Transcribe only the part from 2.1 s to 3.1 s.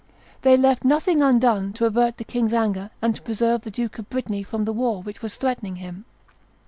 the king's anger